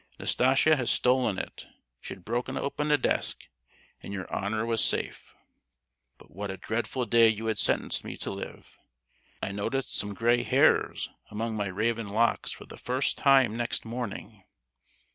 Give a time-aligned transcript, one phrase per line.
[0.17, 1.67] Nastasia had stolen it;
[1.99, 3.43] she had broken open a desk,
[4.01, 5.35] and your honour was safe!
[6.17, 8.79] "But what a dreadful day you had sentenced me to live!
[9.43, 14.43] I noticed some grey hairs among my raven locks for the first time, next morning!